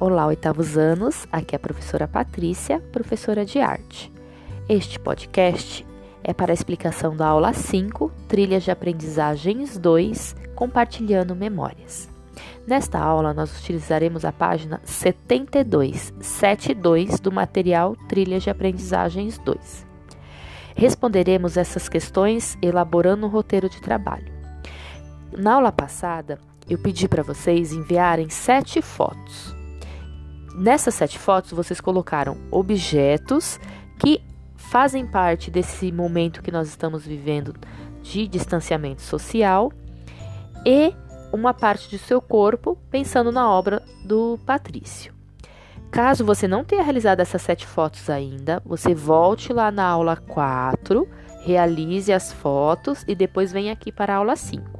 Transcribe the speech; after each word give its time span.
Olá, 0.00 0.26
oitavos 0.26 0.78
anos. 0.78 1.26
Aqui 1.32 1.56
é 1.56 1.56
a 1.56 1.58
professora 1.58 2.06
Patrícia, 2.06 2.78
professora 2.92 3.44
de 3.44 3.58
arte. 3.58 4.12
Este 4.68 4.96
podcast 4.96 5.84
é 6.22 6.32
para 6.32 6.52
a 6.52 6.54
explicação 6.54 7.16
da 7.16 7.26
aula 7.26 7.52
5, 7.52 8.08
Trilhas 8.28 8.62
de 8.62 8.70
Aprendizagens 8.70 9.76
2, 9.76 10.36
Compartilhando 10.54 11.34
Memórias. 11.34 12.08
Nesta 12.64 13.00
aula, 13.00 13.34
nós 13.34 13.58
utilizaremos 13.58 14.24
a 14.24 14.30
página 14.30 14.80
72, 14.84 16.14
72 16.20 17.18
do 17.18 17.32
material 17.32 17.96
Trilhas 18.08 18.44
de 18.44 18.50
Aprendizagens 18.50 19.36
2. 19.38 19.84
Responderemos 20.76 21.56
essas 21.56 21.88
questões 21.88 22.56
elaborando 22.62 23.26
um 23.26 23.30
roteiro 23.30 23.68
de 23.68 23.80
trabalho. 23.80 24.32
Na 25.36 25.54
aula 25.54 25.72
passada, 25.72 26.38
eu 26.70 26.78
pedi 26.78 27.08
para 27.08 27.24
vocês 27.24 27.72
enviarem 27.72 28.30
sete 28.30 28.80
fotos 28.80 29.57
Nessas 30.58 30.96
sete 30.96 31.16
fotos, 31.16 31.52
vocês 31.52 31.80
colocaram 31.80 32.36
objetos 32.50 33.60
que 33.96 34.20
fazem 34.56 35.06
parte 35.06 35.52
desse 35.52 35.92
momento 35.92 36.42
que 36.42 36.50
nós 36.50 36.66
estamos 36.66 37.06
vivendo 37.06 37.54
de 38.02 38.26
distanciamento 38.26 39.00
social 39.00 39.72
e 40.66 40.92
uma 41.32 41.54
parte 41.54 41.88
de 41.88 41.96
seu 41.96 42.20
corpo 42.20 42.76
pensando 42.90 43.30
na 43.30 43.48
obra 43.48 43.80
do 44.04 44.36
Patrício. 44.44 45.14
Caso 45.92 46.24
você 46.24 46.48
não 46.48 46.64
tenha 46.64 46.82
realizado 46.82 47.20
essas 47.20 47.40
sete 47.40 47.64
fotos 47.64 48.10
ainda, 48.10 48.60
você 48.66 48.92
volte 48.92 49.52
lá 49.52 49.70
na 49.70 49.84
aula 49.84 50.16
4, 50.16 51.08
realize 51.44 52.12
as 52.12 52.32
fotos 52.32 53.04
e 53.06 53.14
depois 53.14 53.52
venha 53.52 53.72
aqui 53.72 53.92
para 53.92 54.12
a 54.12 54.16
aula 54.16 54.34
5. 54.34 54.77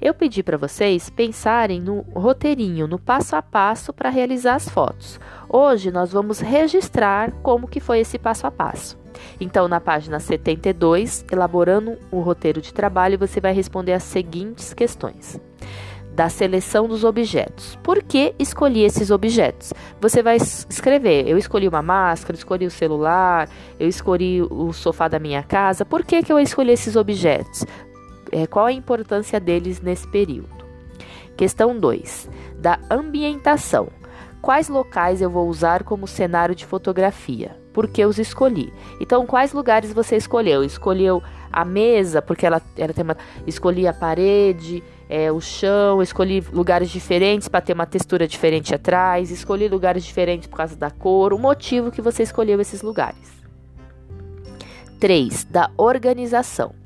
Eu 0.00 0.14
pedi 0.14 0.42
para 0.42 0.56
vocês 0.56 1.10
pensarem 1.10 1.80
no 1.80 2.00
roteirinho, 2.14 2.86
no 2.86 2.98
passo 2.98 3.36
a 3.36 3.42
passo 3.42 3.92
para 3.92 4.10
realizar 4.10 4.54
as 4.54 4.68
fotos. 4.68 5.20
Hoje 5.48 5.90
nós 5.90 6.12
vamos 6.12 6.40
registrar 6.40 7.32
como 7.42 7.68
que 7.68 7.80
foi 7.80 8.00
esse 8.00 8.18
passo 8.18 8.46
a 8.46 8.50
passo. 8.50 8.98
Então, 9.40 9.68
na 9.68 9.80
página 9.80 10.18
72, 10.18 11.24
elaborando 11.30 11.98
o 12.10 12.20
roteiro 12.20 12.60
de 12.60 12.72
trabalho, 12.72 13.18
você 13.18 13.40
vai 13.40 13.52
responder 13.52 13.92
as 13.92 14.02
seguintes 14.02 14.72
questões 14.72 15.40
da 16.14 16.28
seleção 16.28 16.86
dos 16.86 17.04
objetos. 17.04 17.78
Por 17.82 18.02
que 18.02 18.34
escolhi 18.38 18.84
esses 18.84 19.10
objetos? 19.10 19.72
Você 20.00 20.22
vai 20.22 20.36
escrever: 20.36 21.26
eu 21.26 21.38
escolhi 21.38 21.66
uma 21.66 21.82
máscara, 21.82 22.36
escolhi 22.36 22.66
o 22.66 22.70
celular, 22.70 23.48
eu 23.78 23.88
escolhi 23.88 24.42
o 24.42 24.72
sofá 24.72 25.08
da 25.08 25.18
minha 25.18 25.42
casa. 25.42 25.84
Por 25.84 26.04
que, 26.04 26.22
que 26.22 26.32
eu 26.32 26.38
escolhi 26.38 26.72
esses 26.72 26.96
objetos? 26.96 27.64
É, 28.32 28.46
qual 28.46 28.66
a 28.66 28.72
importância 28.72 29.38
deles 29.38 29.80
nesse 29.80 30.08
período. 30.08 30.62
Questão 31.36 31.78
2. 31.78 32.28
Da 32.58 32.78
ambientação. 32.90 33.88
Quais 34.40 34.68
locais 34.68 35.22
eu 35.22 35.30
vou 35.30 35.48
usar 35.48 35.84
como 35.84 36.08
cenário 36.08 36.54
de 36.54 36.66
fotografia? 36.66 37.56
Por 37.72 37.86
que 37.88 38.04
os 38.04 38.18
escolhi? 38.18 38.72
Então, 39.00 39.24
quais 39.24 39.52
lugares 39.52 39.92
você 39.92 40.16
escolheu? 40.16 40.64
Escolheu 40.64 41.22
a 41.50 41.64
mesa, 41.64 42.20
porque 42.20 42.44
ela, 42.44 42.60
ela 42.76 42.92
tem 42.92 43.04
uma. 43.04 43.16
Escolhi 43.46 43.86
a 43.86 43.92
parede, 43.92 44.82
é, 45.08 45.30
o 45.30 45.40
chão, 45.40 46.02
escolhi 46.02 46.40
lugares 46.52 46.90
diferentes 46.90 47.48
para 47.48 47.60
ter 47.60 47.72
uma 47.72 47.86
textura 47.86 48.26
diferente 48.26 48.74
atrás, 48.74 49.30
escolhi 49.30 49.68
lugares 49.68 50.04
diferentes 50.04 50.48
por 50.48 50.56
causa 50.56 50.76
da 50.76 50.90
cor, 50.90 51.32
o 51.32 51.38
motivo 51.38 51.90
que 51.90 52.02
você 52.02 52.22
escolheu 52.22 52.60
esses 52.60 52.82
lugares. 52.82 53.30
3. 54.98 55.44
Da 55.44 55.70
organização. 55.76 56.81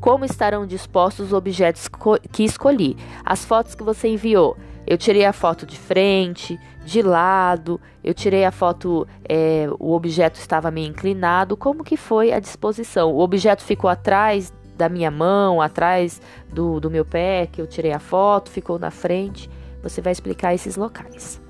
Como 0.00 0.24
estarão 0.24 0.66
dispostos 0.66 1.26
os 1.26 1.32
objetos 1.32 1.88
que 2.30 2.44
escolhi? 2.44 2.96
As 3.24 3.44
fotos 3.44 3.74
que 3.74 3.82
você 3.82 4.08
enviou. 4.08 4.56
Eu 4.86 4.98
tirei 4.98 5.24
a 5.24 5.32
foto 5.32 5.64
de 5.64 5.78
frente, 5.78 6.60
de 6.84 7.00
lado, 7.00 7.80
eu 8.02 8.12
tirei 8.12 8.44
a 8.44 8.52
foto, 8.52 9.08
é, 9.26 9.66
o 9.78 9.92
objeto 9.92 10.38
estava 10.38 10.70
meio 10.70 10.88
inclinado. 10.88 11.56
Como 11.56 11.82
que 11.82 11.96
foi 11.96 12.32
a 12.32 12.38
disposição? 12.38 13.12
O 13.12 13.20
objeto 13.20 13.62
ficou 13.62 13.88
atrás 13.88 14.52
da 14.76 14.88
minha 14.88 15.10
mão, 15.10 15.62
atrás 15.62 16.20
do, 16.52 16.80
do 16.80 16.90
meu 16.90 17.04
pé, 17.04 17.48
que 17.50 17.60
eu 17.62 17.66
tirei 17.66 17.92
a 17.92 17.98
foto, 17.98 18.50
ficou 18.50 18.78
na 18.78 18.90
frente. 18.90 19.48
Você 19.82 20.02
vai 20.02 20.12
explicar 20.12 20.54
esses 20.54 20.76
locais. 20.76 21.40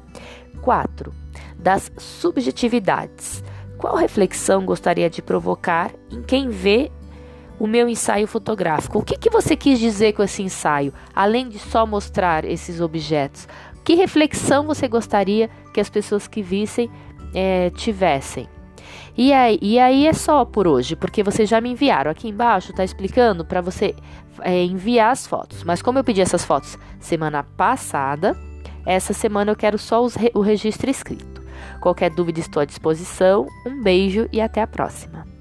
4. 0.60 1.12
Das 1.59 1.91
subjetividades. 1.98 3.43
Qual 3.78 3.97
reflexão 3.97 4.65
gostaria 4.65 5.10
de 5.10 5.21
provocar 5.21 5.91
em 6.10 6.22
quem 6.22 6.48
vê 6.48 6.91
o 7.59 7.66
meu 7.66 7.88
ensaio 7.88 8.26
fotográfico. 8.26 8.98
O 8.98 9.03
que, 9.03 9.16
que 9.16 9.31
você 9.31 9.56
quis 9.56 9.78
dizer 9.78 10.12
com 10.12 10.22
esse 10.22 10.42
ensaio, 10.42 10.92
além 11.15 11.48
de 11.48 11.59
só 11.59 11.87
mostrar 11.87 12.44
esses 12.44 12.81
objetos? 12.81 13.48
Que 13.84 13.94
reflexão 13.94 14.66
você 14.66 14.88
gostaria 14.88 15.50
que 15.72 15.81
as 15.81 15.91
pessoas 15.91 16.26
que 16.26 16.42
vissem 16.42 16.91
é, 17.34 17.70
tivessem? 17.70 18.48
E 19.16 19.32
aí, 19.32 19.59
e 19.62 19.78
aí 19.78 20.06
é 20.06 20.12
só 20.12 20.44
por 20.44 20.66
hoje, 20.66 20.97
porque 20.97 21.22
vocês 21.22 21.48
já 21.48 21.60
me 21.60 21.70
enviaram. 21.70 22.10
Aqui 22.10 22.28
embaixo 22.28 22.70
está 22.70 22.82
explicando 22.82 23.44
para 23.44 23.60
você 23.60 23.94
é, 24.41 24.65
enviar 24.65 25.12
as 25.12 25.26
fotos. 25.26 25.62
Mas 25.62 25.81
como 25.81 25.98
eu 25.98 26.04
pedi 26.04 26.21
essas 26.21 26.44
fotos 26.44 26.76
semana 26.98 27.42
passada, 27.42 28.36
essa 28.84 29.12
semana 29.12 29.53
eu 29.53 29.56
quero 29.56 29.78
só 29.78 30.03
os, 30.03 30.16
o 30.34 30.41
registro 30.41 30.91
escrito. 30.91 31.42
Qualquer 31.81 32.10
dúvida 32.10 32.41
estou 32.41 32.60
à 32.60 32.65
disposição. 32.65 33.47
Um 33.66 33.82
beijo 33.82 34.28
e 34.32 34.41
até 34.41 34.62
a 34.62 34.66
próxima. 34.66 35.34